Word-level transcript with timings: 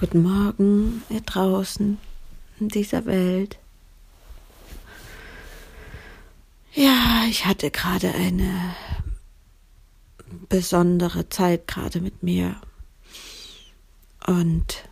Guten 0.00 0.22
Morgen, 0.22 1.02
ihr 1.10 1.22
draußen 1.22 1.98
in 2.60 2.68
dieser 2.68 3.04
Welt. 3.04 3.58
Ja, 6.72 7.24
ich 7.28 7.46
hatte 7.46 7.72
gerade 7.72 8.14
eine 8.14 8.76
besondere 10.48 11.28
Zeit 11.30 11.66
gerade 11.66 12.00
mit 12.00 12.22
mir. 12.22 12.60
Und 14.24 14.84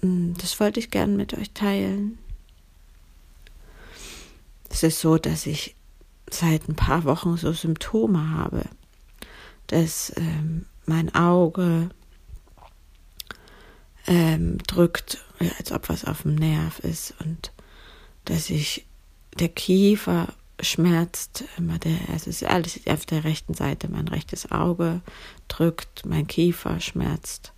hm, 0.00 0.34
das 0.36 0.58
wollte 0.58 0.80
ich 0.80 0.90
gern 0.90 1.16
mit 1.16 1.34
euch 1.38 1.52
teilen. 1.52 2.18
Es 4.68 4.82
ist 4.82 4.98
so, 4.98 5.16
dass 5.16 5.46
ich 5.46 5.76
seit 6.28 6.68
ein 6.68 6.74
paar 6.74 7.04
Wochen 7.04 7.36
so 7.36 7.52
Symptome 7.52 8.30
habe, 8.30 8.64
dass 9.68 10.12
ähm, 10.16 10.66
mein 10.86 11.14
Auge 11.14 11.90
ähm, 14.06 14.58
drückt, 14.66 15.24
als 15.58 15.72
ob 15.72 15.88
was 15.88 16.04
auf 16.04 16.22
dem 16.22 16.34
Nerv 16.34 16.78
ist 16.80 17.14
und 17.24 17.52
dass 18.24 18.46
sich 18.46 18.86
der 19.38 19.48
Kiefer 19.48 20.28
schmerzt, 20.60 21.44
immer 21.58 21.78
der, 21.78 21.98
es 22.14 22.26
ist 22.26 22.44
alles 22.44 22.80
auf 22.86 23.04
der 23.04 23.24
rechten 23.24 23.54
Seite, 23.54 23.88
mein 23.88 24.08
rechtes 24.08 24.50
Auge 24.50 25.02
drückt, 25.48 26.06
mein 26.06 26.26
Kiefer 26.26 26.80
schmerzt 26.80 27.52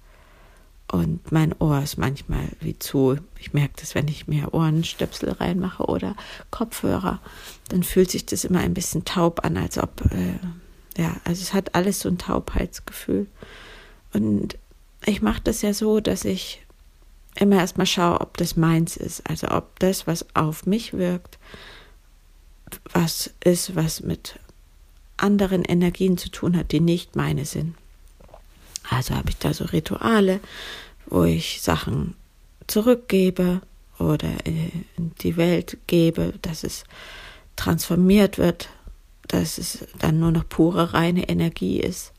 und 0.91 1.33
mein 1.33 1.55
Ohr 1.59 1.83
ist 1.83 1.99
manchmal 1.99 2.49
wie 2.61 2.79
zu. 2.79 3.19
Ich 3.39 3.53
merke 3.53 3.75
das, 3.81 3.95
wenn 3.95 4.09
ich 4.09 4.27
mir 4.27 4.55
Ohrenstöpsel 4.55 5.33
reinmache 5.33 5.85
oder 5.85 6.17
Kopfhörer, 6.51 7.21
dann 7.69 7.83
fühlt 7.83 8.11
sich 8.11 8.25
das 8.25 8.45
immer 8.45 8.61
ein 8.61 8.75
bisschen 8.75 9.05
taub 9.05 9.45
an, 9.45 9.57
als 9.59 9.79
ob, 9.79 10.01
äh, 10.13 11.01
ja, 11.01 11.15
also 11.25 11.43
es 11.43 11.53
hat 11.53 11.75
alles 11.75 12.01
so 12.01 12.09
ein 12.09 12.19
Taubheitsgefühl. 12.19 13.27
Und 14.15 14.57
ich 15.05 15.23
mache 15.23 15.41
das 15.43 15.63
ja 15.63 15.73
so, 15.73 16.01
dass 16.01 16.25
ich 16.25 16.61
immer 17.35 17.57
erstmal 17.57 17.87
schaue, 17.87 18.21
ob 18.21 18.37
das 18.37 18.57
meins 18.57 18.97
ist. 18.97 19.29
Also 19.29 19.49
ob 19.49 19.79
das, 19.79 20.07
was 20.07 20.27
auf 20.35 20.67
mich 20.67 20.93
wirkt, 20.93 21.39
was 22.93 23.31
ist, 23.43 23.77
was 23.77 24.03
mit 24.03 24.39
anderen 25.17 25.65
Energien 25.65 26.19
zu 26.19 26.31
tun 26.31 26.57
hat, 26.57 26.73
die 26.73 26.81
nicht 26.81 27.17
meine 27.17 27.45
sind. 27.45 27.75
Also 28.91 29.15
habe 29.15 29.31
ich 29.31 29.37
da 29.39 29.53
so 29.53 29.65
Rituale, 29.65 30.41
wo 31.07 31.25
ich 31.25 31.61
Sachen 31.61 32.15
zurückgebe 32.67 33.61
oder 33.99 34.31
in 34.45 34.85
die 35.23 35.37
Welt 35.37 35.79
gebe, 35.87 36.35
dass 36.43 36.65
es 36.65 36.85
transformiert 37.57 38.39
wird, 38.39 38.69
dass 39.27 39.59
es 39.59 39.87
dann 39.99 40.21
nur 40.21 40.31
noch 40.31 40.49
pure 40.49 40.95
reine 40.95 41.29
Energie 41.29 41.81
ist 41.81 42.13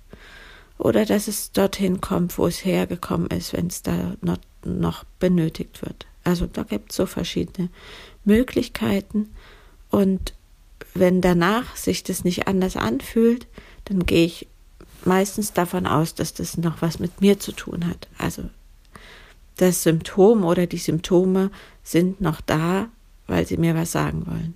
oder 0.79 1.05
dass 1.05 1.27
es 1.27 1.51
dorthin 1.51 2.01
kommt, 2.01 2.37
wo 2.37 2.47
es 2.47 2.65
hergekommen 2.65 3.27
ist, 3.27 3.53
wenn 3.53 3.67
es 3.67 3.83
da 3.83 4.15
noch, 4.21 4.37
noch 4.63 5.03
benötigt 5.19 5.83
wird. 5.83 6.07
Also 6.23 6.47
da 6.47 6.63
gibt 6.63 6.91
es 6.91 6.97
so 6.97 7.05
verschiedene 7.05 7.69
Möglichkeiten 8.25 9.29
und 9.91 10.33
wenn 10.93 11.21
danach 11.21 11.75
sich 11.75 12.03
das 12.03 12.23
nicht 12.23 12.47
anders 12.47 12.75
anfühlt, 12.75 13.45
dann 13.85 14.05
gehe 14.05 14.25
ich 14.25 14.47
meistens 15.05 15.53
davon 15.53 15.85
aus, 15.85 16.15
dass 16.15 16.33
das 16.33 16.57
noch 16.57 16.81
was 16.81 16.99
mit 16.99 17.21
mir 17.21 17.39
zu 17.39 17.51
tun 17.51 17.85
hat. 17.87 18.07
Also 18.17 18.43
das 19.57 19.83
Symptom 19.83 20.45
oder 20.45 20.65
die 20.65 20.77
Symptome 20.77 21.51
sind 21.83 22.21
noch 22.21 22.41
da, 22.41 22.89
weil 23.27 23.45
sie 23.45 23.57
mir 23.57 23.75
was 23.75 23.91
sagen 23.91 24.25
wollen. 24.25 24.55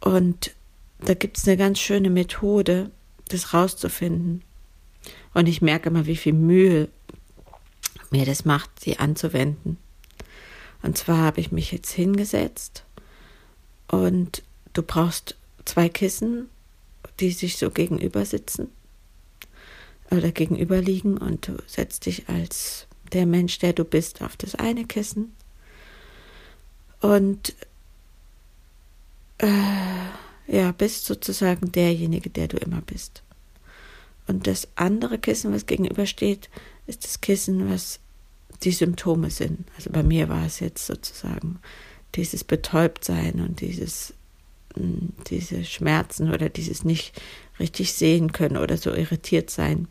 Und 0.00 0.54
da 1.00 1.14
gibt 1.14 1.38
es 1.38 1.48
eine 1.48 1.56
ganz 1.56 1.80
schöne 1.80 2.10
Methode, 2.10 2.90
das 3.28 3.52
rauszufinden. 3.52 4.42
Und 5.32 5.48
ich 5.48 5.62
merke 5.62 5.88
immer, 5.88 6.06
wie 6.06 6.16
viel 6.16 6.32
Mühe 6.32 6.88
mir 8.10 8.24
das 8.24 8.44
macht, 8.44 8.70
sie 8.80 8.98
anzuwenden. 8.98 9.78
Und 10.82 10.96
zwar 10.96 11.18
habe 11.18 11.40
ich 11.40 11.50
mich 11.50 11.72
jetzt 11.72 11.90
hingesetzt 11.92 12.84
und 13.88 14.42
du 14.72 14.82
brauchst 14.82 15.36
zwei 15.64 15.88
Kissen, 15.88 16.48
die 17.20 17.30
sich 17.30 17.56
so 17.56 17.70
gegenüber 17.70 18.24
sitzen 18.24 18.68
oder 20.10 20.30
gegenüber 20.30 20.80
liegen 20.80 21.16
und 21.18 21.48
du 21.48 21.56
setzt 21.66 22.06
dich 22.06 22.28
als 22.28 22.86
der 23.12 23.26
Mensch, 23.26 23.58
der 23.58 23.72
du 23.72 23.84
bist, 23.84 24.22
auf 24.22 24.36
das 24.36 24.54
eine 24.54 24.84
Kissen 24.84 25.34
und 27.00 27.54
äh, 29.38 29.48
ja, 30.46 30.72
bist 30.72 31.06
sozusagen 31.06 31.72
derjenige, 31.72 32.30
der 32.30 32.48
du 32.48 32.56
immer 32.58 32.80
bist. 32.82 33.23
Und 34.26 34.46
das 34.46 34.68
andere 34.76 35.18
Kissen, 35.18 35.52
was 35.52 35.66
gegenübersteht, 35.66 36.48
ist 36.86 37.04
das 37.04 37.20
Kissen, 37.20 37.70
was 37.70 38.00
die 38.62 38.72
Symptome 38.72 39.30
sind. 39.30 39.66
Also 39.76 39.90
bei 39.90 40.02
mir 40.02 40.28
war 40.28 40.46
es 40.46 40.60
jetzt 40.60 40.86
sozusagen 40.86 41.58
dieses 42.14 42.44
Betäubtsein 42.44 43.40
und 43.40 43.60
dieses, 43.60 44.14
hm, 44.74 45.12
diese 45.26 45.64
Schmerzen 45.64 46.32
oder 46.32 46.48
dieses 46.48 46.84
nicht 46.84 47.20
richtig 47.58 47.92
sehen 47.92 48.32
können 48.32 48.56
oder 48.56 48.76
so 48.76 48.92
irritiert 48.92 49.50
sein. 49.50 49.88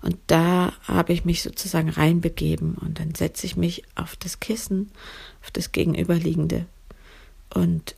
Und 0.00 0.16
da 0.28 0.72
habe 0.84 1.12
ich 1.12 1.24
mich 1.24 1.42
sozusagen 1.42 1.88
reinbegeben 1.88 2.74
und 2.74 3.00
dann 3.00 3.14
setze 3.14 3.46
ich 3.46 3.56
mich 3.56 3.82
auf 3.96 4.14
das 4.14 4.38
Kissen, 4.38 4.92
auf 5.42 5.50
das 5.50 5.72
Gegenüberliegende 5.72 6.66
und 7.52 7.96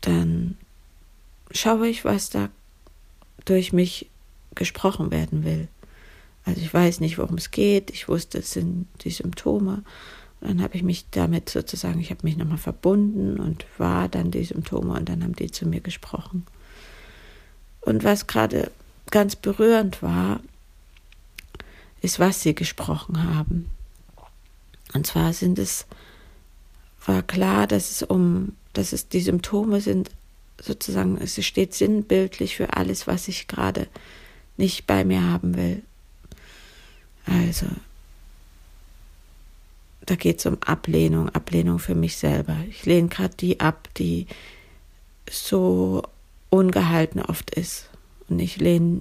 dann 0.00 0.56
schaue 1.50 1.88
ich, 1.88 2.04
was 2.04 2.30
da 2.30 2.50
durch 3.44 3.72
mich 3.72 4.08
gesprochen 4.54 5.10
werden 5.10 5.44
will. 5.44 5.68
Also 6.44 6.60
ich 6.60 6.72
weiß 6.72 7.00
nicht, 7.00 7.18
worum 7.18 7.36
es 7.36 7.50
geht. 7.50 7.90
Ich 7.90 8.08
wusste, 8.08 8.38
es 8.38 8.52
sind 8.52 8.86
die 9.02 9.10
Symptome. 9.10 9.82
Und 10.40 10.48
dann 10.50 10.62
habe 10.62 10.76
ich 10.76 10.82
mich 10.82 11.06
damit 11.10 11.48
sozusagen, 11.48 12.00
ich 12.00 12.10
habe 12.10 12.20
mich 12.22 12.36
nochmal 12.36 12.58
verbunden 12.58 13.40
und 13.40 13.64
war 13.78 14.08
dann 14.08 14.30
die 14.30 14.44
Symptome 14.44 14.92
und 14.92 15.08
dann 15.08 15.22
haben 15.22 15.34
die 15.34 15.50
zu 15.50 15.66
mir 15.66 15.80
gesprochen. 15.80 16.46
Und 17.80 18.04
was 18.04 18.26
gerade 18.26 18.70
ganz 19.10 19.36
berührend 19.36 20.02
war, 20.02 20.40
ist, 22.02 22.18
was 22.18 22.42
sie 22.42 22.54
gesprochen 22.54 23.22
haben. 23.22 23.70
Und 24.92 25.06
zwar 25.06 25.32
sind 25.32 25.58
es, 25.58 25.86
war 27.06 27.22
klar, 27.22 27.66
dass 27.66 27.90
es 27.90 28.02
um, 28.02 28.54
dass 28.74 28.92
es 28.92 29.08
die 29.08 29.20
Symptome 29.20 29.80
sind 29.80 30.10
sozusagen, 30.60 31.18
es 31.18 31.44
steht 31.44 31.74
sinnbildlich 31.74 32.56
für 32.56 32.74
alles, 32.74 33.06
was 33.06 33.28
ich 33.28 33.48
gerade 33.48 33.88
nicht 34.56 34.86
bei 34.86 35.04
mir 35.04 35.22
haben 35.22 35.56
will. 35.56 35.82
Also, 37.26 37.66
da 40.06 40.14
geht 40.16 40.38
es 40.38 40.46
um 40.46 40.58
Ablehnung, 40.62 41.30
Ablehnung 41.30 41.78
für 41.78 41.94
mich 41.94 42.16
selber. 42.16 42.56
Ich 42.68 42.84
lehne 42.84 43.08
gerade 43.08 43.34
die 43.36 43.60
ab, 43.60 43.88
die 43.96 44.26
so 45.30 46.02
ungehalten 46.50 47.22
oft 47.22 47.50
ist. 47.50 47.88
Und 48.28 48.38
ich 48.38 48.58
lehne 48.58 49.00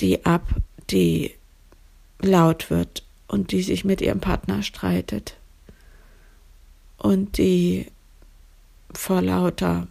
die 0.00 0.24
ab, 0.26 0.46
die 0.90 1.34
laut 2.20 2.70
wird 2.70 3.02
und 3.26 3.52
die 3.52 3.62
sich 3.62 3.84
mit 3.84 4.00
ihrem 4.00 4.20
Partner 4.20 4.62
streitet 4.62 5.36
und 6.98 7.38
die 7.38 7.86
vor 8.94 9.22
lauter 9.22 9.86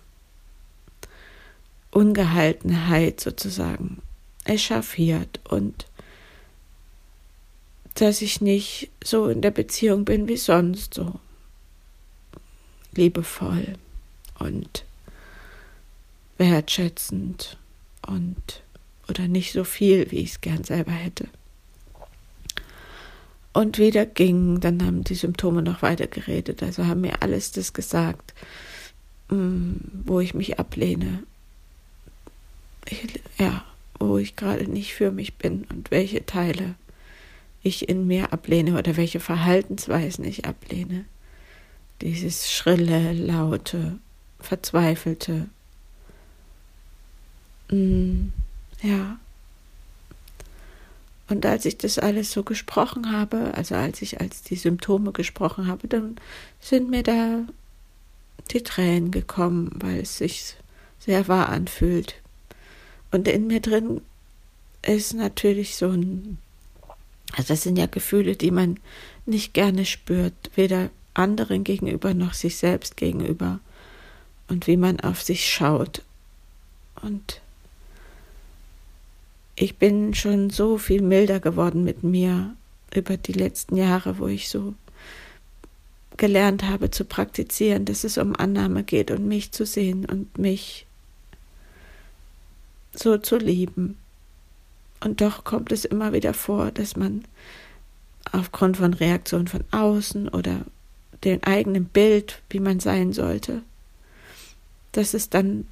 Ungehaltenheit 1.92 3.22
sozusagen 3.22 4.02
echauffiert 4.46 5.40
und 5.50 5.88
dass 7.96 8.22
ich 8.22 8.42
nicht 8.42 8.92
so 9.04 9.28
in 9.28 9.42
der 9.42 9.52
Beziehung 9.52 10.06
bin 10.06 10.28
wie 10.28 10.38
sonst, 10.38 10.94
so 10.94 11.20
liebevoll 12.94 13.74
und 14.40 14.86
wertschätzend 16.38 17.58
und 18.06 18.62
oder 19.10 19.28
nicht 19.28 19.54
so 19.54 19.64
viel, 19.64 20.12
wie 20.12 20.20
ich 20.20 20.32
es 20.32 20.42
gern 20.42 20.64
selber 20.64 20.92
hätte. 20.92 21.28
Und 23.54 23.80
wieder 23.80 24.06
ging, 24.06 24.60
dann 24.60 24.86
haben 24.86 25.04
die 25.04 25.16
Symptome 25.16 25.62
noch 25.64 25.82
weiter 25.82 26.08
geredet, 26.08 26.62
also 26.62 26.86
haben 26.86 27.02
mir 27.02 27.24
alles 27.24 27.52
das 27.52 27.74
gesagt, 27.74 28.34
wo 29.30 30.20
ich 30.20 30.34
mich 30.34 30.60
ablehne, 30.60 31.24
ich, 32.86 33.22
ja, 33.38 33.64
wo 34.00 34.18
ich 34.18 34.36
gerade 34.36 34.70
nicht 34.70 34.94
für 34.94 35.12
mich 35.12 35.36
bin 35.36 35.66
und 35.70 35.92
welche 35.92 36.26
Teile 36.26 36.76
ich 37.64 37.90
in 37.90 38.08
mir 38.08 38.32
ablehne 38.32 38.78
oder 38.78 38.96
welche 38.96 39.20
Verhaltensweisen 39.20 40.24
ich 40.24 40.46
ablehne. 40.46 41.06
Dieses 42.02 42.52
schrille, 42.52 43.14
laute, 43.14 43.98
verzweifelte. 44.40 45.50
Mm, 47.70 48.28
ja. 48.82 49.20
Und 51.30 51.46
als 51.46 51.66
ich 51.66 51.78
das 51.78 52.00
alles 52.00 52.32
so 52.32 52.44
gesprochen 52.44 53.12
habe, 53.12 53.54
also 53.56 53.76
als 53.76 54.02
ich 54.02 54.22
als 54.22 54.44
die 54.44 54.56
Symptome 54.56 55.12
gesprochen 55.12 55.68
habe, 55.68 55.88
dann 55.88 56.16
sind 56.62 56.90
mir 56.90 57.04
da 57.04 57.40
die 58.48 58.64
Tränen 58.64 59.12
gekommen, 59.12 59.72
weil 59.76 60.00
es 60.00 60.18
sich 60.18 60.56
sehr 61.00 61.28
wahr 61.28 61.50
anfühlt. 61.50 62.16
Und 63.12 63.28
in 63.28 63.48
mir 63.48 63.62
drin 63.62 64.02
ist 64.82 65.14
natürlich 65.14 65.76
so 65.76 65.90
ein 65.90 66.38
Also 67.34 67.50
das 67.50 67.64
sind 67.64 67.78
ja 67.78 67.86
Gefühle, 67.88 68.36
die 68.36 68.52
man 68.52 68.80
nicht 69.26 69.54
gerne 69.54 69.86
spürt, 69.86 70.34
weder 70.56 70.90
anderen 71.14 71.64
gegenüber 71.64 72.14
noch 72.14 72.34
sich 72.34 72.58
selbst 72.58 72.98
gegenüber. 72.98 73.60
Und 74.48 74.68
wie 74.68 74.78
man 74.78 75.00
auf 75.02 75.22
sich 75.22 75.52
schaut. 75.52 76.04
Und 77.02 77.42
ich 79.56 79.76
bin 79.76 80.14
schon 80.14 80.50
so 80.50 80.78
viel 80.78 81.02
milder 81.02 81.40
geworden 81.40 81.84
mit 81.84 82.04
mir 82.04 82.56
über 82.94 83.18
die 83.18 83.34
letzten 83.34 83.76
Jahre, 83.76 84.20
wo 84.20 84.28
ich 84.28 84.48
so 84.50 84.74
gelernt 86.18 86.64
habe 86.64 86.92
zu 86.92 87.06
praktizieren, 87.06 87.86
dass 87.86 88.04
es 88.04 88.18
um 88.18 88.36
Annahme 88.36 88.84
geht 88.84 89.12
und 89.12 89.28
mich 89.28 89.52
zu 89.52 89.66
sehen 89.66 90.06
und 90.06 90.38
mich 90.38 90.86
so 92.94 93.18
zu 93.18 93.38
lieben. 93.38 93.98
Und 95.00 95.22
doch 95.22 95.44
kommt 95.44 95.72
es 95.72 95.86
immer 95.86 96.14
wieder 96.14 96.34
vor, 96.34 96.72
dass 96.72 96.96
man 96.96 97.24
aufgrund 98.32 98.78
von 98.78 98.94
Reaktionen 98.94 99.48
von 99.48 99.64
außen 99.72 100.28
oder 100.30 100.66
dem 101.24 101.44
eigenen 101.44 101.86
Bild, 101.86 102.42
wie 102.50 102.60
man 102.60 102.80
sein 102.80 103.14
sollte, 103.14 103.62
dass 104.92 105.14
es 105.14 105.30
dann 105.30 105.68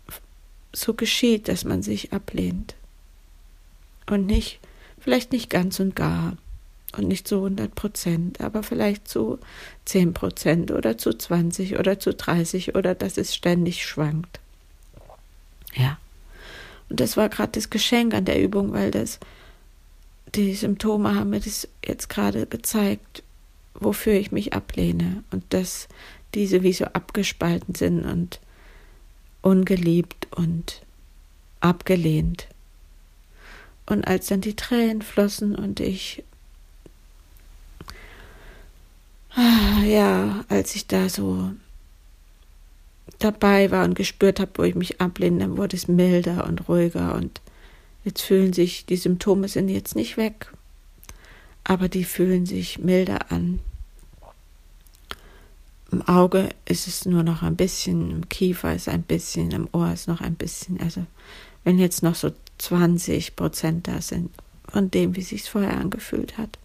so 0.72 0.94
geschieht, 0.94 1.48
dass 1.48 1.64
man 1.64 1.82
sich 1.82 2.14
ablehnt. 2.14 2.76
Und 4.08 4.28
nicht, 4.28 4.60
vielleicht 5.00 5.32
nicht 5.32 5.50
ganz 5.50 5.80
und 5.80 5.96
gar 5.96 6.38
und 6.98 7.08
nicht 7.08 7.28
zu 7.28 7.38
100 7.38 7.74
Prozent, 7.76 8.42
aber 8.42 8.64
vielleicht 8.64 9.08
zu 9.08 9.40
10 9.86 10.14
Prozent 10.14 10.72
oder 10.72 10.98
zu 10.98 11.14
20 11.14 11.78
oder 11.78 12.00
zu 12.00 12.14
30 12.14 12.76
oder 12.76 12.96
dass 12.96 13.18
es 13.18 13.36
ständig 13.36 13.86
schwankt. 13.86 14.40
Ja. 15.74 15.98
Und 16.90 17.00
das 17.00 17.18
war 17.18 17.30
gerade 17.30 17.54
das 17.54 17.70
Geschenk 17.70 18.14
an 18.14 18.26
der 18.26 18.42
Übung, 18.42 18.74
weil 18.74 18.92
das, 18.92 19.20
die 20.36 20.54
Symptome 20.54 21.16
haben 21.16 21.32
mir 21.32 21.40
das 21.40 21.68
jetzt 21.86 22.10
gerade 22.10 22.46
gezeigt, 22.46 23.24
wofür 23.74 24.14
ich 24.14 24.32
mich 24.32 24.54
ablehne 24.54 25.24
und 25.32 25.44
dass 25.50 25.88
diese 26.34 26.64
wie 26.64 26.74
so 26.74 26.86
abgespalten 26.86 27.76
sind 27.76 28.06
und 28.06 28.40
ungeliebt 29.42 30.28
und 30.32 30.82
abgelehnt. 31.60 32.48
Und 33.86 34.08
als 34.08 34.28
dann 34.28 34.42
die 34.42 34.56
Tränen 34.56 35.02
flossen 35.02 35.56
und 35.56 35.80
ich, 35.80 36.24
ja, 39.86 40.46
als 40.50 40.76
ich 40.76 40.88
da 40.88 41.10
so 41.10 41.52
dabei 43.20 43.72
war 43.72 43.86
und 43.86 43.96
gespürt 43.96 44.40
habe, 44.40 44.52
wo 44.56 44.64
ich 44.64 44.76
mich 44.76 45.02
ablehne, 45.02 45.40
dann 45.40 45.58
wurde 45.58 45.76
es 45.76 45.88
milder 45.88 46.46
und 46.46 46.68
ruhiger 46.68 47.16
und 47.16 47.42
jetzt 48.04 48.22
fühlen 48.22 48.54
sich, 48.54 48.86
die 48.86 48.98
Symptome 48.98 49.48
sind 49.48 49.70
jetzt 49.70 49.96
nicht 49.96 50.18
weg, 50.18 50.52
aber 51.64 51.90
die 51.90 52.04
fühlen 52.04 52.46
sich 52.46 52.80
milder 52.80 53.32
an. 53.32 53.60
Im 55.92 56.02
Auge 56.02 56.50
ist 56.66 56.88
es 56.88 57.06
nur 57.06 57.24
noch 57.24 57.42
ein 57.42 57.56
bisschen, 57.56 58.12
im 58.12 58.30
Kiefer 58.30 58.76
ist 58.76 58.90
ein 58.90 59.04
bisschen, 59.04 59.52
im 59.52 59.70
Ohr 59.72 59.94
ist 59.94 60.08
noch 60.08 60.20
ein 60.20 60.36
bisschen. 60.36 60.80
Also 60.82 61.06
wenn 61.64 61.80
jetzt 61.80 62.04
noch 62.04 62.16
so 62.16 62.32
20 62.58 63.36
Prozent 63.36 63.88
da 63.88 64.02
sind 64.02 64.30
von 64.68 64.92
dem, 64.92 65.16
wie 65.16 65.22
sich 65.22 65.50
vorher 65.50 65.78
angefühlt 65.78 66.38
hat. 66.38 66.58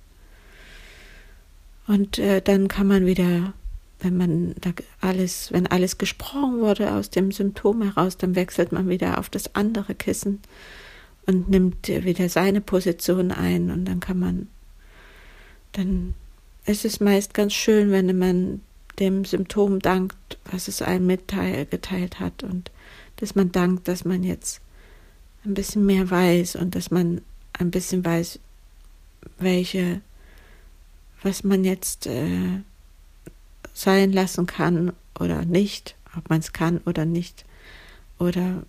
Und 1.90 2.18
äh, 2.18 2.40
dann 2.40 2.68
kann 2.68 2.86
man 2.86 3.04
wieder 3.04 3.52
wenn 4.02 4.16
man 4.16 4.54
alles, 5.00 5.52
wenn 5.52 5.66
alles 5.66 5.98
gesprochen 5.98 6.60
wurde 6.60 6.94
aus 6.94 7.10
dem 7.10 7.32
Symptom 7.32 7.82
heraus, 7.82 8.16
dann 8.16 8.34
wechselt 8.34 8.72
man 8.72 8.88
wieder 8.88 9.18
auf 9.18 9.28
das 9.28 9.54
andere 9.54 9.94
Kissen 9.94 10.40
und 11.26 11.50
nimmt 11.50 11.88
wieder 11.88 12.28
seine 12.28 12.60
Position 12.60 13.30
ein 13.30 13.70
und 13.70 13.84
dann 13.84 14.00
kann 14.00 14.18
man, 14.18 14.48
dann 15.72 16.14
ist 16.66 16.84
es 16.84 17.00
meist 17.00 17.34
ganz 17.34 17.52
schön, 17.52 17.90
wenn 17.90 18.16
man 18.16 18.62
dem 18.98 19.24
Symptom 19.24 19.80
dankt, 19.80 20.38
was 20.50 20.68
es 20.68 20.82
einem 20.82 21.06
mitgeteilt 21.06 22.20
hat 22.20 22.42
und 22.42 22.70
dass 23.16 23.34
man 23.34 23.52
dankt, 23.52 23.88
dass 23.88 24.04
man 24.04 24.22
jetzt 24.22 24.60
ein 25.44 25.54
bisschen 25.54 25.86
mehr 25.86 26.10
weiß 26.10 26.56
und 26.56 26.74
dass 26.74 26.90
man 26.90 27.20
ein 27.52 27.70
bisschen 27.70 28.04
weiß, 28.04 28.38
welche, 29.38 30.00
was 31.22 31.44
man 31.44 31.64
jetzt 31.64 32.06
äh, 32.06 32.60
sein 33.74 34.12
lassen 34.12 34.46
kann 34.46 34.92
oder 35.18 35.44
nicht, 35.44 35.96
ob 36.16 36.30
man 36.30 36.40
es 36.40 36.52
kann 36.52 36.78
oder 36.84 37.04
nicht. 37.04 37.44
Oder 38.18 38.62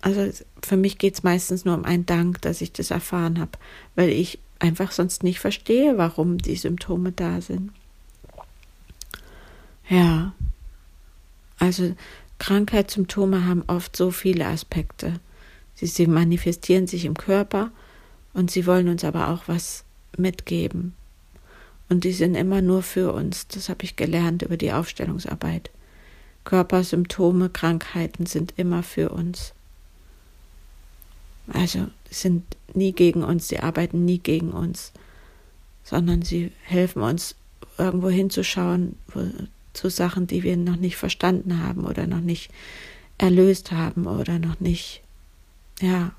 also 0.00 0.30
für 0.62 0.76
mich 0.76 0.98
geht 0.98 1.14
es 1.14 1.22
meistens 1.22 1.64
nur 1.64 1.74
um 1.74 1.84
einen 1.84 2.06
Dank, 2.06 2.40
dass 2.42 2.60
ich 2.60 2.72
das 2.72 2.90
erfahren 2.90 3.40
habe, 3.40 3.52
weil 3.96 4.10
ich 4.10 4.38
einfach 4.58 4.92
sonst 4.92 5.22
nicht 5.22 5.40
verstehe, 5.40 5.98
warum 5.98 6.38
die 6.38 6.56
Symptome 6.56 7.12
da 7.12 7.40
sind. 7.40 7.72
Ja, 9.88 10.34
also 11.58 11.94
Krankheitssymptome 12.38 13.46
haben 13.46 13.64
oft 13.66 13.96
so 13.96 14.10
viele 14.10 14.46
Aspekte. 14.46 15.14
Sie, 15.74 15.86
sie 15.86 16.06
manifestieren 16.06 16.86
sich 16.86 17.04
im 17.04 17.14
Körper 17.14 17.70
und 18.34 18.50
sie 18.50 18.66
wollen 18.66 18.88
uns 18.88 19.04
aber 19.04 19.28
auch 19.28 19.44
was 19.46 19.84
mitgeben. 20.16 20.94
Und 21.88 22.04
die 22.04 22.12
sind 22.12 22.34
immer 22.34 22.60
nur 22.60 22.82
für 22.82 23.12
uns. 23.12 23.46
Das 23.48 23.68
habe 23.68 23.84
ich 23.84 23.96
gelernt 23.96 24.42
über 24.42 24.56
die 24.56 24.72
Aufstellungsarbeit. 24.72 25.70
Körpersymptome, 26.44 27.50
Krankheiten 27.50 28.26
sind 28.26 28.54
immer 28.56 28.82
für 28.82 29.10
uns. 29.10 29.52
Also 31.52 31.88
sind 32.10 32.44
nie 32.74 32.92
gegen 32.92 33.24
uns, 33.24 33.48
sie 33.48 33.58
arbeiten 33.58 34.04
nie 34.04 34.18
gegen 34.18 34.50
uns, 34.50 34.92
sondern 35.82 36.22
sie 36.22 36.52
helfen 36.62 37.02
uns 37.02 37.34
irgendwo 37.78 38.10
hinzuschauen 38.10 38.96
wo, 39.12 39.26
zu 39.72 39.88
Sachen, 39.88 40.26
die 40.26 40.42
wir 40.42 40.56
noch 40.56 40.76
nicht 40.76 40.96
verstanden 40.96 41.62
haben 41.62 41.84
oder 41.84 42.06
noch 42.06 42.20
nicht 42.20 42.50
erlöst 43.16 43.72
haben 43.72 44.06
oder 44.06 44.38
noch 44.38 44.60
nicht 44.60 45.02
ja 45.80 46.12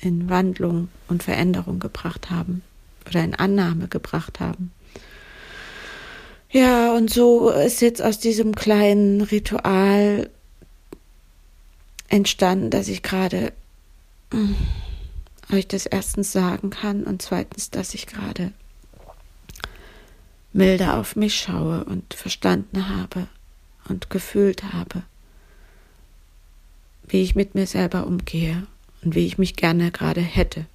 in 0.00 0.28
Wandlung 0.28 0.88
und 1.08 1.22
Veränderung 1.22 1.78
gebracht 1.80 2.30
haben 2.30 2.62
oder 3.06 3.24
in 3.24 3.34
Annahme 3.34 3.88
gebracht 3.88 4.40
haben. 4.40 4.70
Ja, 6.50 6.94
und 6.94 7.10
so 7.10 7.50
ist 7.50 7.80
jetzt 7.80 8.00
aus 8.00 8.18
diesem 8.18 8.54
kleinen 8.54 9.20
Ritual 9.20 10.30
entstanden, 12.08 12.70
dass 12.70 12.88
ich 12.88 13.02
gerade 13.02 13.52
hm, 14.32 14.54
euch 15.52 15.66
das 15.66 15.86
erstens 15.86 16.32
sagen 16.32 16.70
kann 16.70 17.04
und 17.04 17.22
zweitens, 17.22 17.70
dass 17.70 17.94
ich 17.94 18.06
gerade 18.06 18.52
milder 20.52 20.98
auf 20.98 21.16
mich 21.16 21.36
schaue 21.36 21.84
und 21.84 22.14
verstanden 22.14 22.88
habe 22.88 23.28
und 23.88 24.10
gefühlt 24.10 24.72
habe, 24.72 25.02
wie 27.06 27.22
ich 27.22 27.34
mit 27.34 27.54
mir 27.54 27.66
selber 27.66 28.06
umgehe 28.06 28.66
und 29.02 29.14
wie 29.14 29.26
ich 29.26 29.38
mich 29.38 29.56
gerne 29.56 29.90
gerade 29.90 30.22
hätte. 30.22 30.66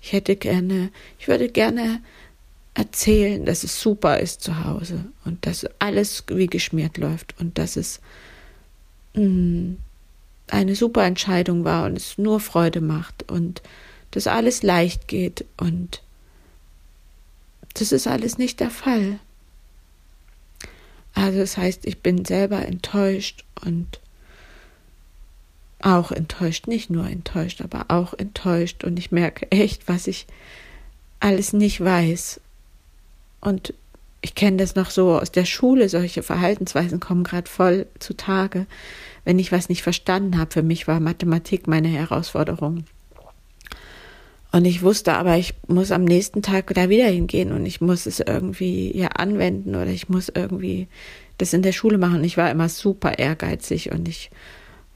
Ich 0.00 0.12
hätte 0.12 0.36
gerne, 0.36 0.90
ich 1.18 1.28
würde 1.28 1.48
gerne 1.48 2.00
erzählen, 2.78 3.44
dass 3.44 3.64
es 3.64 3.80
super 3.80 4.20
ist 4.20 4.40
zu 4.40 4.64
Hause 4.64 5.04
und 5.24 5.44
dass 5.44 5.66
alles 5.80 6.22
wie 6.28 6.46
geschmiert 6.46 6.96
läuft 6.96 7.34
und 7.40 7.58
dass 7.58 7.76
es 7.76 8.00
mh, 9.14 9.24
mm, 9.24 9.76
eine 10.46 10.76
super 10.76 11.04
Entscheidung 11.04 11.64
war 11.64 11.86
und 11.86 11.96
es 11.96 12.18
nur 12.18 12.38
Freude 12.38 12.80
macht 12.80 13.30
und 13.30 13.62
dass 14.12 14.28
alles 14.28 14.62
leicht 14.62 15.08
geht 15.08 15.44
und 15.56 16.02
das 17.74 17.90
ist 17.90 18.06
alles 18.06 18.38
nicht 18.38 18.60
der 18.60 18.70
Fall. 18.70 19.18
Also 21.14 21.40
das 21.40 21.56
heißt, 21.56 21.84
ich 21.84 21.98
bin 21.98 22.24
selber 22.24 22.64
enttäuscht 22.64 23.44
und 23.64 24.00
auch 25.80 26.12
enttäuscht, 26.12 26.68
nicht 26.68 26.90
nur 26.90 27.08
enttäuscht, 27.08 27.60
aber 27.60 27.86
auch 27.88 28.14
enttäuscht 28.14 28.84
und 28.84 29.00
ich 29.00 29.10
merke 29.10 29.50
echt, 29.50 29.88
was 29.88 30.06
ich 30.06 30.28
alles 31.18 31.52
nicht 31.52 31.82
weiß 31.82 32.40
und 33.40 33.74
ich 34.20 34.34
kenne 34.34 34.56
das 34.56 34.74
noch 34.74 34.90
so 34.90 35.18
aus 35.18 35.30
der 35.30 35.44
Schule, 35.44 35.88
solche 35.88 36.22
Verhaltensweisen 36.22 36.98
kommen 37.00 37.24
gerade 37.24 37.48
voll 37.48 37.86
zutage. 37.98 38.66
Wenn 39.24 39.38
ich 39.38 39.52
was 39.52 39.68
nicht 39.68 39.82
verstanden 39.82 40.38
habe, 40.38 40.52
für 40.52 40.62
mich 40.62 40.88
war 40.88 41.00
Mathematik 41.00 41.68
meine 41.68 41.88
Herausforderung. 41.88 42.84
Und 44.50 44.64
ich 44.64 44.82
wusste 44.82 45.12
aber, 45.12 45.36
ich 45.36 45.54
muss 45.68 45.92
am 45.92 46.04
nächsten 46.04 46.42
Tag 46.42 46.72
da 46.74 46.88
wieder 46.88 47.06
hingehen 47.06 47.52
und 47.52 47.66
ich 47.66 47.80
muss 47.80 48.06
es 48.06 48.18
irgendwie 48.18 48.96
ja 48.96 49.08
anwenden 49.08 49.74
oder 49.74 49.88
ich 49.88 50.08
muss 50.08 50.30
irgendwie 50.34 50.88
das 51.36 51.52
in 51.52 51.62
der 51.62 51.72
Schule 51.72 51.98
machen. 51.98 52.24
Ich 52.24 52.38
war 52.38 52.50
immer 52.50 52.68
super 52.68 53.18
ehrgeizig 53.18 53.92
und 53.92 54.08
ich 54.08 54.30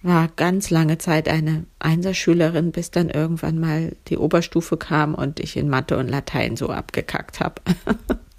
war 0.02 0.28
ganz 0.34 0.70
lange 0.70 0.98
Zeit 0.98 1.28
eine 1.28 1.64
Einserschülerin, 1.78 2.72
bis 2.72 2.90
dann 2.90 3.08
irgendwann 3.08 3.60
mal 3.60 3.94
die 4.08 4.16
Oberstufe 4.16 4.76
kam 4.76 5.14
und 5.14 5.38
ich 5.38 5.56
in 5.56 5.68
Mathe 5.68 5.96
und 5.96 6.08
Latein 6.08 6.56
so 6.56 6.70
abgekackt 6.70 7.38
habe. 7.38 7.62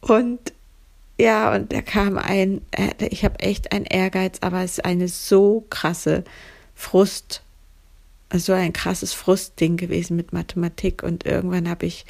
Und 0.00 0.40
ja, 1.18 1.54
und 1.54 1.72
da 1.72 1.80
kam 1.82 2.18
ein, 2.18 2.60
ich 3.10 3.24
habe 3.24 3.40
echt 3.40 3.72
einen 3.72 3.86
Ehrgeiz, 3.86 4.38
aber 4.42 4.62
es 4.62 4.72
ist 4.72 4.84
eine 4.84 5.08
so 5.08 5.64
krasse 5.70 6.24
Frust, 6.74 7.42
so 8.34 8.52
ein 8.52 8.72
krasses 8.72 9.14
Frustding 9.14 9.76
gewesen 9.76 10.16
mit 10.16 10.32
Mathematik 10.32 11.02
und 11.02 11.24
irgendwann 11.24 11.68
habe 11.68 11.86
ich 11.86 12.04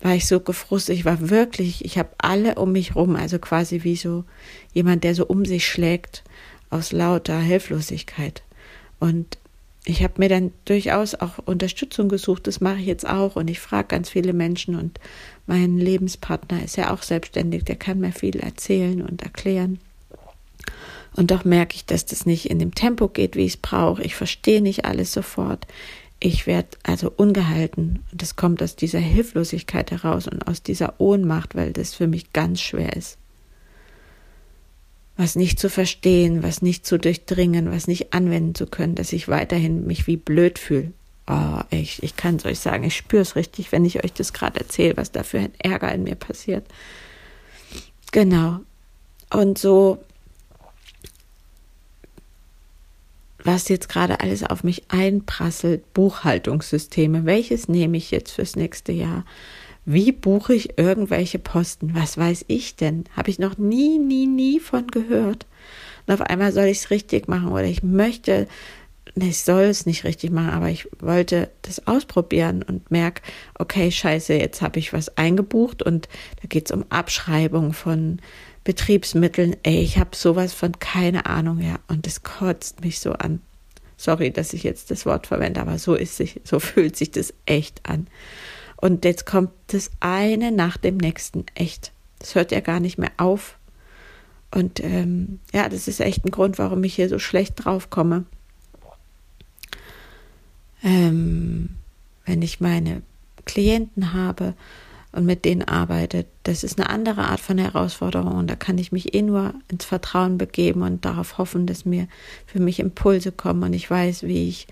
war 0.00 0.14
ich 0.14 0.26
so 0.26 0.40
gefrustet, 0.40 0.96
ich 0.96 1.04
war 1.04 1.28
wirklich, 1.28 1.84
ich 1.84 1.98
habe 1.98 2.10
alle 2.18 2.54
um 2.54 2.72
mich 2.72 2.94
rum, 2.96 3.16
also 3.16 3.38
quasi 3.38 3.84
wie 3.84 3.96
so 3.96 4.24
jemand, 4.72 5.04
der 5.04 5.14
so 5.14 5.26
um 5.26 5.44
sich 5.44 5.66
schlägt 5.66 6.24
aus 6.70 6.92
lauter 6.92 7.38
Hilflosigkeit. 7.38 8.42
Und 8.98 9.38
ich 9.84 10.02
habe 10.02 10.14
mir 10.18 10.28
dann 10.28 10.52
durchaus 10.66 11.14
auch 11.14 11.38
Unterstützung 11.46 12.08
gesucht, 12.08 12.46
das 12.46 12.60
mache 12.60 12.80
ich 12.80 12.86
jetzt 12.86 13.08
auch 13.08 13.36
und 13.36 13.48
ich 13.48 13.60
frage 13.60 13.88
ganz 13.88 14.10
viele 14.10 14.32
Menschen 14.32 14.74
und 14.74 15.00
mein 15.46 15.78
Lebenspartner 15.78 16.62
ist 16.62 16.76
ja 16.76 16.92
auch 16.92 17.02
selbstständig, 17.02 17.64
der 17.64 17.76
kann 17.76 17.98
mir 17.98 18.12
viel 18.12 18.36
erzählen 18.36 19.02
und 19.02 19.22
erklären. 19.22 19.80
Und 21.16 21.30
doch 21.30 21.44
merke 21.44 21.74
ich, 21.74 21.86
dass 21.86 22.06
das 22.06 22.26
nicht 22.26 22.48
in 22.50 22.58
dem 22.58 22.74
Tempo 22.74 23.08
geht, 23.08 23.34
wie 23.34 23.44
ich 23.44 23.54
es 23.54 23.56
brauche. 23.56 24.02
Ich 24.02 24.14
verstehe 24.14 24.62
nicht 24.62 24.84
alles 24.84 25.12
sofort. 25.12 25.66
Ich 26.20 26.46
werde 26.46 26.68
also 26.84 27.10
ungehalten. 27.14 28.04
Und 28.12 28.22
das 28.22 28.36
kommt 28.36 28.62
aus 28.62 28.76
dieser 28.76 29.00
Hilflosigkeit 29.00 29.90
heraus 29.90 30.28
und 30.28 30.46
aus 30.46 30.62
dieser 30.62 31.00
Ohnmacht, 31.00 31.56
weil 31.56 31.72
das 31.72 31.94
für 31.94 32.06
mich 32.06 32.32
ganz 32.32 32.60
schwer 32.60 32.94
ist. 32.94 33.18
Was 35.20 35.36
nicht 35.36 35.58
zu 35.58 35.68
verstehen, 35.68 36.42
was 36.42 36.62
nicht 36.62 36.86
zu 36.86 36.98
durchdringen, 36.98 37.70
was 37.70 37.86
nicht 37.86 38.14
anwenden 38.14 38.54
zu 38.54 38.66
können, 38.66 38.94
dass 38.94 39.12
ich 39.12 39.28
weiterhin 39.28 39.86
mich 39.86 40.06
wie 40.06 40.16
blöd 40.16 40.58
fühle. 40.58 40.92
Oh, 41.26 41.60
ich, 41.68 42.02
ich 42.02 42.16
kann 42.16 42.36
es 42.36 42.46
euch 42.46 42.58
sagen, 42.58 42.84
ich 42.84 42.96
spüre 42.96 43.20
es 43.20 43.36
richtig, 43.36 43.70
wenn 43.70 43.84
ich 43.84 44.02
euch 44.02 44.14
das 44.14 44.32
gerade 44.32 44.60
erzähle, 44.60 44.96
was 44.96 45.12
da 45.12 45.22
für 45.22 45.38
ein 45.38 45.52
Ärger 45.58 45.92
in 45.92 46.04
mir 46.04 46.14
passiert. 46.14 46.64
Genau. 48.12 48.60
Und 49.30 49.58
so 49.58 49.98
was 53.44 53.68
jetzt 53.68 53.90
gerade 53.90 54.20
alles 54.20 54.42
auf 54.42 54.64
mich 54.64 54.84
einprasselt, 54.88 55.92
Buchhaltungssysteme, 55.92 57.26
welches 57.26 57.68
nehme 57.68 57.98
ich 57.98 58.10
jetzt 58.10 58.32
fürs 58.32 58.56
nächste 58.56 58.92
Jahr? 58.92 59.26
Wie 59.84 60.12
buche 60.12 60.54
ich 60.54 60.78
irgendwelche 60.78 61.38
Posten? 61.38 61.94
Was 61.94 62.18
weiß 62.18 62.44
ich 62.48 62.76
denn? 62.76 63.04
Habe 63.16 63.30
ich 63.30 63.38
noch 63.38 63.58
nie, 63.58 63.98
nie, 63.98 64.26
nie 64.26 64.60
von 64.60 64.86
gehört. 64.86 65.46
Und 66.06 66.14
auf 66.14 66.22
einmal 66.22 66.52
soll 66.52 66.66
ich 66.66 66.78
es 66.78 66.90
richtig 66.90 67.28
machen 67.28 67.48
oder 67.48 67.64
ich 67.64 67.82
möchte, 67.82 68.46
ich 69.14 69.42
soll 69.42 69.64
es 69.64 69.86
nicht 69.86 70.04
richtig 70.04 70.30
machen, 70.30 70.50
aber 70.50 70.68
ich 70.68 70.88
wollte 71.00 71.50
das 71.62 71.86
ausprobieren 71.86 72.62
und 72.62 72.90
merke, 72.90 73.22
okay, 73.58 73.90
scheiße, 73.90 74.34
jetzt 74.34 74.62
habe 74.62 74.78
ich 74.78 74.92
was 74.92 75.16
eingebucht 75.16 75.82
und 75.82 76.08
da 76.40 76.48
geht 76.48 76.66
es 76.66 76.72
um 76.72 76.84
Abschreibung 76.90 77.72
von 77.72 78.20
Betriebsmitteln, 78.64 79.56
ey, 79.62 79.80
ich 79.80 79.98
habe 79.98 80.14
sowas 80.14 80.52
von 80.52 80.78
keine 80.78 81.26
Ahnung, 81.26 81.60
ja, 81.60 81.78
und 81.88 82.06
es 82.06 82.22
kotzt 82.22 82.82
mich 82.82 83.00
so 83.00 83.12
an. 83.12 83.40
Sorry, 83.96 84.30
dass 84.30 84.52
ich 84.52 84.62
jetzt 84.62 84.90
das 84.90 85.06
Wort 85.06 85.26
verwende, 85.26 85.60
aber 85.60 85.78
so 85.78 85.94
ist 85.94 86.16
sich, 86.16 86.40
so 86.44 86.58
fühlt 86.60 86.96
sich 86.96 87.10
das 87.10 87.34
echt 87.46 87.88
an. 87.88 88.06
Und 88.80 89.04
jetzt 89.04 89.26
kommt 89.26 89.50
das 89.68 89.90
eine 90.00 90.52
nach 90.52 90.76
dem 90.76 90.96
nächsten, 90.96 91.44
echt. 91.54 91.92
Das 92.18 92.34
hört 92.34 92.52
ja 92.52 92.60
gar 92.60 92.80
nicht 92.80 92.98
mehr 92.98 93.12
auf. 93.16 93.58
Und 94.50 94.82
ähm, 94.82 95.38
ja, 95.52 95.68
das 95.68 95.86
ist 95.86 96.00
echt 96.00 96.24
ein 96.24 96.30
Grund, 96.30 96.58
warum 96.58 96.82
ich 96.84 96.94
hier 96.94 97.08
so 97.08 97.18
schlecht 97.18 97.64
drauf 97.64 97.90
komme. 97.90 98.24
Ähm, 100.82 101.70
wenn 102.24 102.42
ich 102.42 102.60
meine 102.60 103.02
Klienten 103.44 104.12
habe, 104.12 104.54
und 105.12 105.26
mit 105.26 105.44
denen 105.44 105.62
arbeitet. 105.62 106.28
Das 106.44 106.62
ist 106.62 106.78
eine 106.78 106.88
andere 106.88 107.22
Art 107.22 107.40
von 107.40 107.58
Herausforderung 107.58 108.32
und 108.36 108.48
da 108.48 108.56
kann 108.56 108.78
ich 108.78 108.92
mich 108.92 109.14
eh 109.14 109.22
nur 109.22 109.54
ins 109.68 109.84
Vertrauen 109.84 110.38
begeben 110.38 110.82
und 110.82 111.04
darauf 111.04 111.38
hoffen, 111.38 111.66
dass 111.66 111.84
mir 111.84 112.06
für 112.46 112.60
mich 112.60 112.78
Impulse 112.78 113.32
kommen 113.32 113.62
und 113.62 113.72
ich 113.72 113.90
weiß, 113.90 114.22
wie 114.24 114.48
ich 114.48 114.66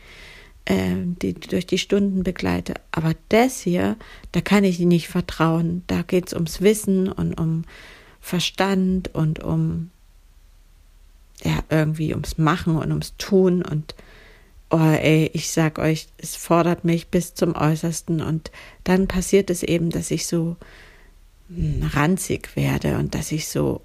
äh, 0.69 0.97
die 1.05 1.33
durch 1.33 1.67
die 1.67 1.79
Stunden 1.79 2.23
begleite. 2.23 2.75
Aber 2.93 3.15
das 3.31 3.61
hier, 3.61 3.97
da 4.33 4.43
kann 4.43 4.65
ich 4.65 4.79
nicht 4.79 5.09
vertrauen. 5.09 5.83
Da 5.87 6.03
geht 6.03 6.29
es 6.29 6.35
ums 6.35 6.61
Wissen 6.61 7.11
und 7.11 7.41
um 7.41 7.65
Verstand 8.21 9.15
und 9.15 9.43
um 9.43 9.91
ja 11.43 11.61
irgendwie 11.71 12.13
ums 12.13 12.37
Machen 12.37 12.77
und 12.77 12.91
ums 12.91 13.17
Tun 13.17 13.63
und 13.63 13.95
oh 14.71 14.77
ey, 14.77 15.31
ich 15.33 15.51
sag 15.51 15.79
euch, 15.79 16.09
es 16.19 16.37
fordert 16.37 16.85
mich 16.85 17.09
bis 17.09 17.33
zum 17.35 17.55
Äußersten 17.57 18.21
und 18.21 18.51
dann 18.85 19.09
passiert 19.09 19.49
es 19.49 19.63
eben, 19.63 19.89
dass 19.89 20.11
ich 20.11 20.27
so 20.27 20.57
hm, 21.49 21.89
ranzig 21.95 22.55
werde 22.57 22.99
und 22.99 23.15
dass 23.15 23.33
ich 23.33 23.49
so 23.49 23.81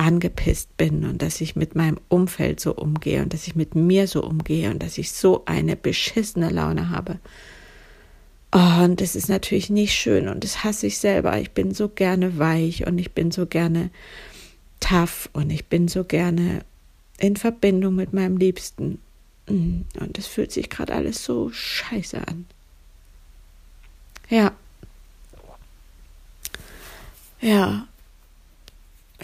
angepisst 0.00 0.76
bin 0.76 1.04
und 1.04 1.22
dass 1.22 1.40
ich 1.40 1.56
mit 1.56 1.74
meinem 1.74 1.98
Umfeld 2.08 2.60
so 2.60 2.74
umgehe 2.74 3.22
und 3.22 3.32
dass 3.32 3.46
ich 3.46 3.54
mit 3.54 3.74
mir 3.74 4.06
so 4.06 4.22
umgehe 4.22 4.70
und 4.70 4.82
dass 4.82 4.98
ich 4.98 5.12
so 5.12 5.42
eine 5.46 5.76
beschissene 5.76 6.50
Laune 6.50 6.90
habe. 6.90 7.18
Oh, 8.52 8.82
und 8.84 9.00
das 9.00 9.14
ist 9.14 9.28
natürlich 9.28 9.70
nicht 9.70 9.94
schön 9.94 10.28
und 10.28 10.42
das 10.42 10.64
hasse 10.64 10.86
ich 10.86 10.98
selber. 10.98 11.38
Ich 11.38 11.52
bin 11.52 11.72
so 11.74 11.88
gerne 11.88 12.38
weich 12.38 12.86
und 12.86 12.98
ich 12.98 13.12
bin 13.12 13.30
so 13.30 13.46
gerne 13.46 13.90
tough 14.80 15.28
und 15.32 15.50
ich 15.50 15.66
bin 15.66 15.86
so 15.86 16.04
gerne 16.04 16.64
in 17.18 17.36
Verbindung 17.36 17.94
mit 17.94 18.12
meinem 18.12 18.38
Liebsten 18.38 18.98
Mm, 19.50 19.82
und 19.98 20.18
es 20.18 20.26
fühlt 20.26 20.52
sich 20.52 20.70
gerade 20.70 20.94
alles 20.94 21.24
so 21.24 21.50
scheiße 21.50 22.26
an. 22.26 22.46
Ja. 24.28 24.52
Ja. 27.40 27.86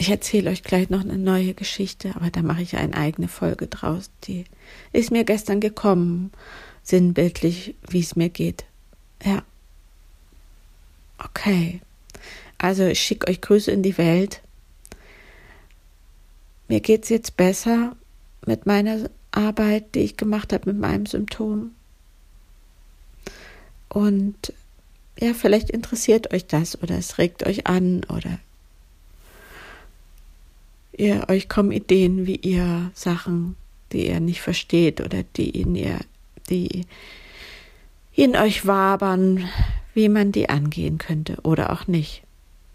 Ich 0.06 0.12
erzähle 0.12 0.50
euch 0.50 0.62
gleich 0.62 0.88
noch 0.88 1.00
eine 1.00 1.18
neue 1.18 1.52
Geschichte, 1.52 2.14
aber 2.14 2.30
da 2.30 2.40
mache 2.40 2.62
ich 2.62 2.76
eine 2.76 2.94
eigene 2.94 3.26
Folge 3.26 3.66
draus. 3.66 4.08
Die 4.22 4.44
ist 4.92 5.10
mir 5.10 5.24
gestern 5.24 5.58
gekommen, 5.58 6.30
sinnbildlich, 6.84 7.74
wie 7.88 7.98
es 7.98 8.14
mir 8.14 8.28
geht. 8.28 8.66
Ja. 9.24 9.42
Okay. 11.18 11.80
Also 12.56 12.84
ich 12.84 13.00
schicke 13.00 13.28
euch 13.28 13.40
Grüße 13.40 13.72
in 13.72 13.82
die 13.82 13.98
Welt. 13.98 14.42
Mir 16.68 16.78
geht's 16.78 17.08
jetzt 17.08 17.36
besser 17.36 17.96
mit 18.46 18.64
meiner 18.64 19.10
Arbeit, 19.32 19.96
die 19.96 20.02
ich 20.02 20.16
gemacht 20.16 20.52
habe 20.52 20.70
mit 20.70 20.80
meinem 20.80 21.06
Symptom. 21.06 21.72
Und 23.88 24.52
ja, 25.18 25.34
vielleicht 25.34 25.68
interessiert 25.68 26.32
euch 26.32 26.46
das 26.46 26.80
oder 26.80 26.96
es 26.96 27.18
regt 27.18 27.44
euch 27.44 27.66
an 27.66 28.04
oder 28.04 28.38
ihr, 30.96 31.28
euch 31.28 31.48
kommen 31.48 31.72
Ideen, 31.72 32.26
wie 32.26 32.36
ihr 32.36 32.90
Sachen, 32.94 33.56
die 33.92 34.08
ihr 34.08 34.20
nicht 34.20 34.40
versteht 34.40 35.00
oder 35.00 35.22
die 35.22 35.50
in 35.50 35.74
ihr, 35.74 35.98
die 36.50 36.86
in 38.12 38.36
euch 38.36 38.66
wabern, 38.66 39.48
wie 39.94 40.08
man 40.08 40.32
die 40.32 40.48
angehen 40.48 40.98
könnte 40.98 41.38
oder 41.42 41.72
auch 41.72 41.86
nicht. 41.86 42.22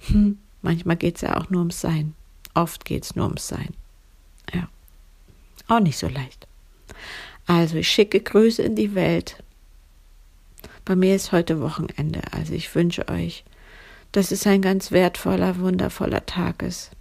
Hm, 0.07 0.37
manchmal 0.61 0.95
geht 0.95 1.15
es 1.15 1.21
ja 1.21 1.37
auch 1.37 1.49
nur 1.49 1.61
ums 1.61 1.81
Sein. 1.81 2.13
Oft 2.53 2.85
geht 2.85 3.03
es 3.03 3.15
nur 3.15 3.25
ums 3.25 3.47
Sein. 3.47 3.73
Ja. 4.53 4.69
Auch 5.67 5.79
nicht 5.79 5.97
so 5.97 6.07
leicht. 6.07 6.47
Also 7.47 7.77
ich 7.77 7.89
schicke 7.89 8.19
Grüße 8.19 8.61
in 8.61 8.75
die 8.75 8.95
Welt. 8.95 9.43
Bei 10.85 10.95
mir 10.95 11.15
ist 11.15 11.31
heute 11.31 11.61
Wochenende, 11.61 12.21
also 12.31 12.53
ich 12.53 12.73
wünsche 12.73 13.07
euch, 13.07 13.43
dass 14.11 14.31
es 14.31 14.45
ein 14.45 14.61
ganz 14.61 14.91
wertvoller, 14.91 15.59
wundervoller 15.59 16.25
Tag 16.25 16.63
ist, 16.63 16.91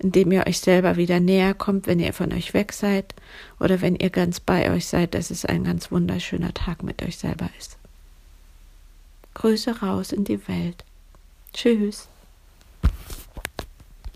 in 0.00 0.12
dem 0.12 0.32
ihr 0.32 0.46
euch 0.46 0.60
selber 0.60 0.96
wieder 0.96 1.20
näher 1.20 1.54
kommt, 1.54 1.86
wenn 1.86 2.00
ihr 2.00 2.12
von 2.12 2.32
euch 2.32 2.54
weg 2.54 2.72
seid 2.72 3.14
oder 3.58 3.80
wenn 3.80 3.96
ihr 3.96 4.10
ganz 4.10 4.40
bei 4.40 4.70
euch 4.72 4.86
seid, 4.86 5.14
dass 5.14 5.30
es 5.30 5.44
ein 5.44 5.64
ganz 5.64 5.92
wunderschöner 5.92 6.54
Tag 6.54 6.82
mit 6.82 7.02
euch 7.02 7.18
selber 7.18 7.50
ist. 7.58 7.76
Grüße 9.34 9.80
raus 9.80 10.12
in 10.12 10.24
die 10.24 10.48
Welt. 10.48 10.84
Tschüss. 11.52 12.08